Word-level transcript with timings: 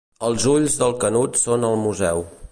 Els 0.27 0.45
ulls 0.53 0.77
del 0.79 0.95
Canut 1.03 1.37
són 1.43 1.69
al 1.71 1.77
museu. 1.83 2.25